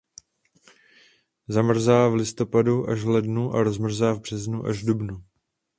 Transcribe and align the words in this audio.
Zamrzá 1.47 2.07
v 2.09 2.13
listopadu 2.13 2.89
až 2.89 2.99
v 3.03 3.09
lednu 3.09 3.51
a 3.53 3.63
rozmrzá 3.63 4.13
v 4.13 4.19
březnu 4.21 4.65
až 4.65 4.83
v 4.83 4.85
dubnu. 4.85 5.23